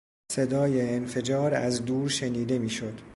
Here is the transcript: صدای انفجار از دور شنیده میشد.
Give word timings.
صدای 0.31 0.95
انفجار 0.95 1.53
از 1.53 1.85
دور 1.85 2.09
شنیده 2.09 2.59
میشد. 2.59 3.01